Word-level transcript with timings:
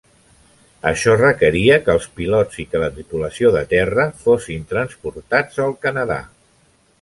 Això 0.91 1.11
requeria 1.17 1.75
que 1.83 1.91
els 1.97 2.07
pilots 2.21 2.57
i 2.63 2.65
que 2.71 2.81
la 2.85 2.89
tripulació 2.95 3.51
de 3.57 3.61
terra 3.75 4.07
fossin 4.25 4.65
transportats 4.73 5.63
al 5.69 5.77
Canadà. 5.87 6.19